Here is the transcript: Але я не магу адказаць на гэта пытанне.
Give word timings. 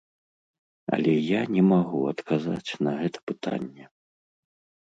Але 0.95 1.13
я 1.17 1.41
не 1.55 1.63
магу 1.73 1.99
адказаць 2.13 2.77
на 2.89 2.95
гэта 3.03 3.17
пытанне. 3.33 3.85